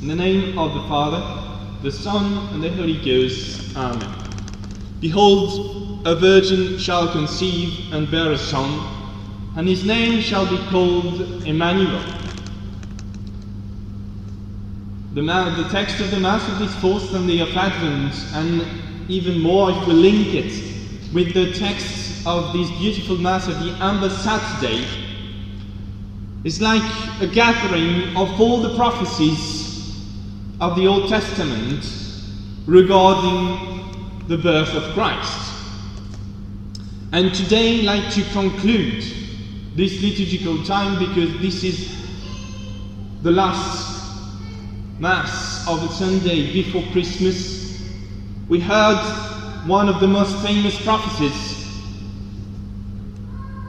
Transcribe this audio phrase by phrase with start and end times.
[0.00, 1.22] In the name of the Father,
[1.82, 3.76] the Son, and the Holy Ghost.
[3.76, 4.10] Amen.
[4.98, 8.80] Behold, a virgin shall conceive and bear a son,
[9.56, 12.02] and his name shall be called Emmanuel.
[15.12, 19.70] The, the text of the Mass of this fourth Sunday of Advent, and even more
[19.70, 24.82] if we link it with the text of this beautiful Mass of the Ember Saturday,
[26.44, 29.59] is like a gathering of all the prophecies
[30.60, 31.84] of the Old Testament
[32.66, 35.54] regarding the birth of Christ.
[37.12, 39.02] And today, I'd like to conclude
[39.74, 41.96] this liturgical time because this is
[43.22, 43.88] the last
[44.98, 47.80] Mass of the Sunday before Christmas.
[48.50, 48.98] We heard
[49.66, 51.56] one of the most famous prophecies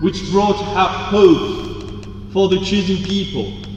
[0.00, 3.67] which brought hope for the chosen people.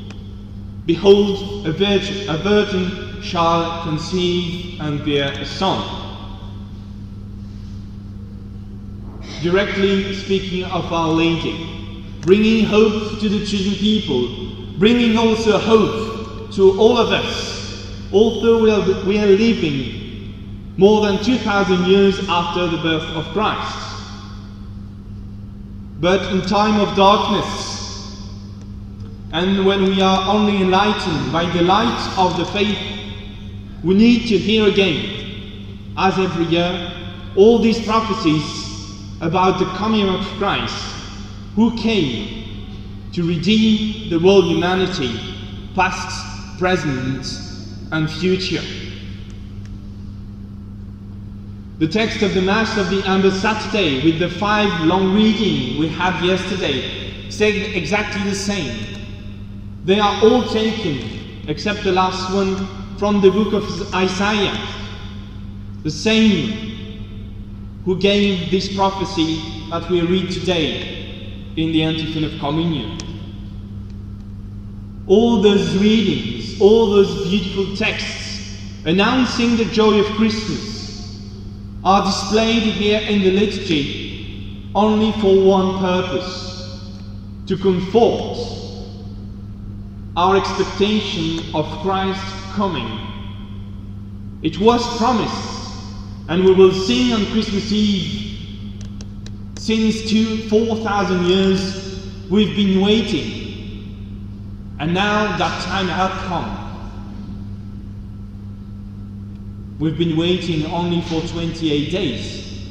[0.86, 5.80] Behold, a virgin, a virgin shall conceive and bear a son.
[9.44, 14.28] Directly speaking of Our Lady, bringing hope to the chosen people,
[14.80, 20.02] bringing also hope to all of us, although we are, we are living
[20.78, 23.78] more than 2,000 years after the birth of Christ.
[26.00, 27.71] But in time of darkness,
[29.34, 32.78] and when we are only enlightened by the light of the faith,
[33.84, 36.92] we need to hear again, as every year,
[37.36, 38.44] all these prophecies
[39.22, 40.76] about the coming of Christ,
[41.56, 42.42] who came
[43.14, 45.18] to redeem the world humanity,
[45.76, 47.26] past, present,
[47.92, 48.64] and future.
[51.80, 55.88] The text of the Mass of the Ember Saturday, with the five long reading we
[55.88, 59.01] had yesterday, said exactly the same.
[59.84, 62.56] They are all taken, except the last one,
[62.98, 64.56] from the book of Isaiah.
[65.82, 66.72] The same
[67.84, 69.42] who gave this prophecy
[69.72, 73.00] that we read today in the antiphon of communion.
[75.08, 78.56] All those readings, all those beautiful texts
[78.86, 81.20] announcing the joy of Christmas
[81.84, 86.92] are displayed here in the liturgy only for one purpose
[87.48, 88.61] to comfort
[90.16, 93.00] our expectation of Christ's coming.
[94.42, 95.74] It was promised,
[96.28, 98.28] and we will sing on Christmas Eve.
[99.58, 106.58] Since two, four thousand years, we've been waiting, and now that time has come.
[109.80, 112.68] We've been waiting only for 28 days,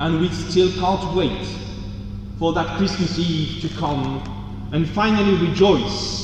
[0.00, 1.46] and we still can't wait
[2.38, 6.21] for that Christmas Eve to come and finally rejoice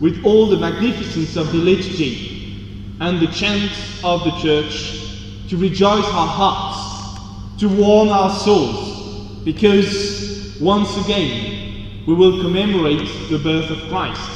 [0.00, 2.56] with all the magnificence of the liturgy
[3.00, 5.00] and the chants of the church
[5.48, 7.20] to rejoice our hearts,
[7.60, 14.30] to warm our souls, because once again we will commemorate the birth of Christ.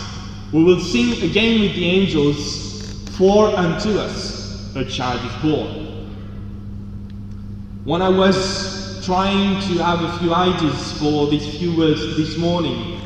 [0.53, 5.89] We will sing again with the angels, For unto us a child is born.
[7.85, 12.98] When I was trying to have a few ideas for these few words this morning,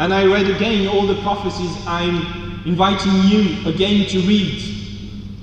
[0.00, 4.62] and I read again all the prophecies, I'm inviting you again to read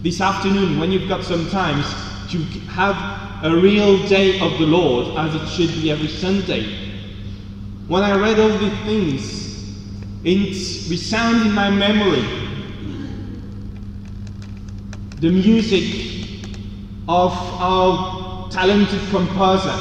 [0.02, 1.84] this afternoon when you've got some time
[2.32, 6.76] to have a real day of the Lord as it should be every Sunday.
[7.88, 9.78] When I read all these things,
[10.24, 12.26] it resounded in my memory
[15.20, 16.50] the music
[17.08, 17.32] of
[17.62, 19.78] our talented composer,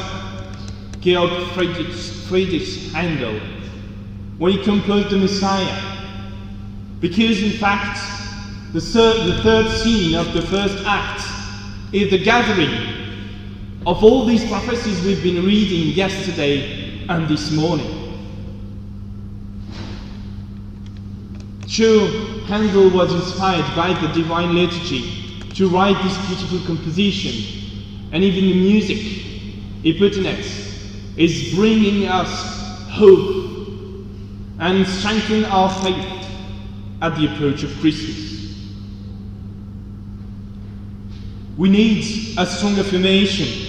[1.00, 1.94] Georg Friedrich,
[2.28, 3.41] Friedrich Handel,
[4.39, 5.97] when he composed the Messiah.
[7.01, 7.99] Because, in fact,
[8.73, 11.23] the third, the third scene of the first act
[11.93, 12.97] is the gathering
[13.87, 17.93] of all these prophecies we've been reading yesterday and this morning.
[21.67, 22.09] Sure,
[22.47, 27.62] Handel was inspired by the Divine Liturgy to write this beautiful composition,
[28.12, 28.99] and even the music
[29.82, 30.27] he put in
[31.17, 32.31] is bringing us
[32.89, 33.45] hope
[34.58, 36.29] and strengthening our faith
[37.03, 38.26] at the approach of Christmas.
[41.56, 43.67] We need a strong affirmation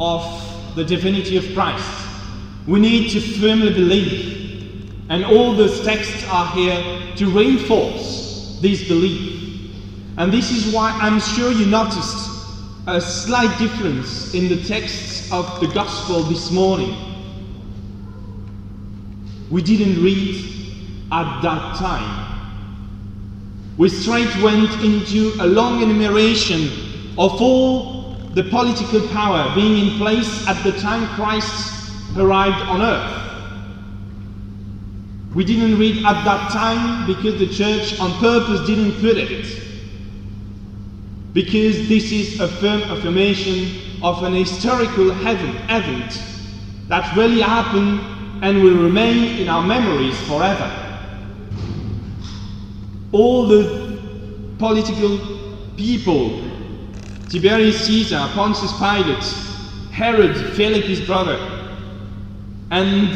[0.00, 2.06] of the divinity of Christ.
[2.66, 9.74] We need to firmly believe, and all those texts are here to reinforce this belief.
[10.16, 12.28] And this is why I'm sure you noticed
[12.86, 17.09] a slight difference in the texts of the Gospel this morning.
[19.50, 20.36] We didn't read
[21.10, 22.26] at that time.
[23.76, 26.70] we straight went into a long enumeration
[27.18, 33.16] of all the political power being in place at the time Christ arrived on earth.
[35.34, 39.46] We didn't read at that time because the church on purpose didn't put it.
[41.32, 46.22] Because this is a firm affirmation of an historical event
[46.88, 50.70] that really happened and will remain in our memories forever.
[53.12, 53.98] All the
[54.58, 55.18] political
[55.76, 56.40] people,
[57.28, 59.24] Tiberius Caesar, Pontius Pilate,
[59.90, 61.36] Herod, Philip his brother,
[62.70, 63.08] and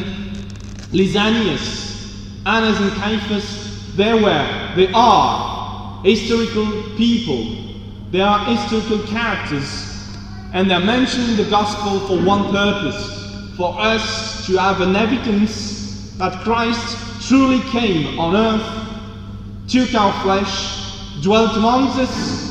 [0.93, 2.13] Lysanias,
[2.47, 6.67] Annas and Caiaphas, they were, they are historical
[6.97, 7.65] people.
[8.11, 10.13] They are historical characters,
[10.53, 16.17] and they're mentioned in the gospel for one purpose, for us to have an evidence
[16.19, 22.45] that Christ truly came on earth, took our flesh, dwelt amongst us,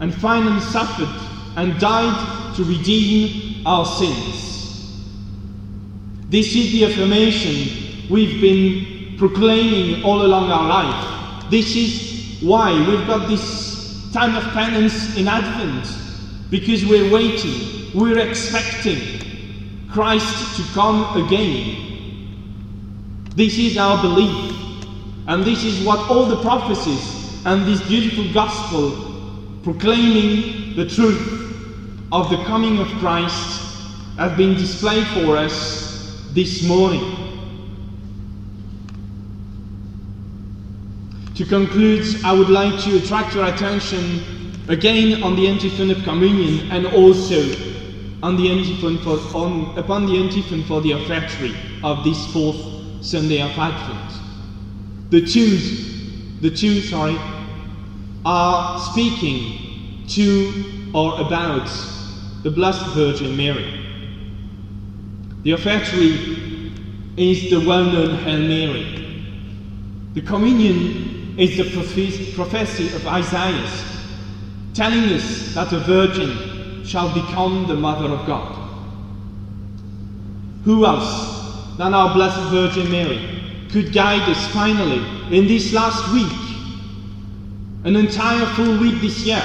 [0.00, 1.08] and finally suffered
[1.56, 4.42] and died to redeem our sins.
[6.28, 11.50] This is the affirmation we've been proclaiming all along our life.
[11.50, 15.86] This is why we've got this time of penance in Advent,
[16.50, 19.11] because we're waiting, we're expecting
[19.92, 21.90] Christ to come again.
[23.36, 24.54] This is our belief,
[25.26, 31.42] and this is what all the prophecies and this beautiful gospel proclaiming the truth
[32.10, 33.60] of the coming of Christ
[34.16, 37.16] have been displayed for us this morning.
[41.34, 44.22] To conclude, I would like to attract your attention
[44.68, 47.71] again on the antiphon of communion and also
[48.22, 51.52] on the antiphon for, on, upon the antiphon for the offertory
[51.82, 55.10] of this fourth Sunday of Advent.
[55.10, 55.58] The two,
[56.40, 57.18] the two, sorry,
[58.24, 61.68] are speaking to or about
[62.44, 63.66] the Blessed Virgin Mary.
[65.42, 66.20] The offertory
[67.16, 68.86] is the well-known Hail Mary.
[70.14, 73.66] The communion is the prophecy of Isaiah,
[74.74, 76.51] telling us that a virgin
[76.84, 78.58] shall become the mother of God.
[80.64, 83.28] Who else than our Blessed Virgin Mary
[83.70, 85.02] could guide us finally
[85.36, 86.32] in this last week,
[87.84, 89.42] an entire full week this year?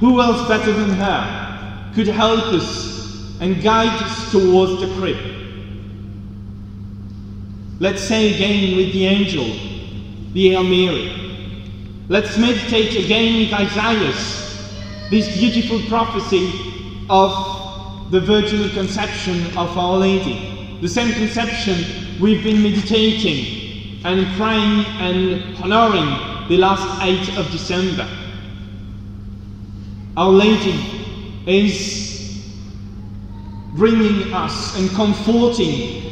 [0.00, 5.18] Who else better than her could help us and guide us towards the crib?
[7.80, 9.44] Let's say again with the angel,
[10.32, 11.12] the Hail Mary.
[12.08, 14.12] Let's meditate again with Isaiah,
[15.10, 16.52] this beautiful prophecy
[17.08, 17.32] of
[18.10, 20.78] the virginal conception of Our Lady.
[20.82, 28.06] The same conception we've been meditating and praying and honoring the last 8th of December.
[30.14, 30.78] Our Lady
[31.46, 32.44] is
[33.76, 36.02] bringing us and comforting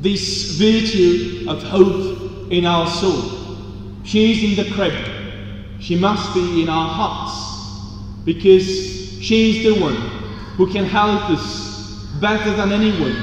[0.00, 4.02] this virtue of hope in our soul.
[4.02, 4.94] She is in the crib.
[5.78, 7.59] She must be in our hearts
[8.24, 9.96] because she is the one
[10.56, 13.16] who can help us better than anyone.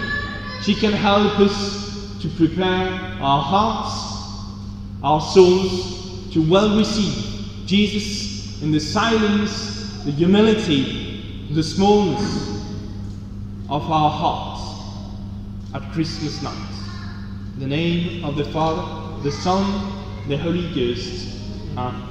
[0.61, 4.41] She can help us to prepare our hearts,
[5.03, 7.13] our souls to well receive
[7.65, 12.47] Jesus in the silence, the humility, the smallness
[13.69, 14.61] of our hearts
[15.73, 16.53] at Christmas night.
[17.55, 19.63] In the name of the Father, the Son,
[20.27, 21.37] the Holy Ghost.
[21.77, 22.06] Amen.